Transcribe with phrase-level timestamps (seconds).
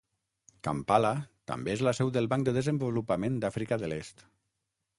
[0.67, 1.11] Kampala
[1.51, 4.25] també és la seu del Banc de Desenvolupament d'Àfrica de l'Est.